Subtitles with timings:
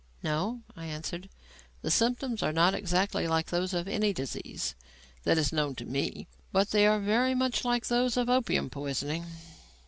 [0.23, 1.29] "No," I answered.
[1.83, 4.73] "The symptoms are not exactly like those of any disease
[5.25, 6.27] that is known to me.
[6.51, 9.27] But they are much very like those of opium poisoning."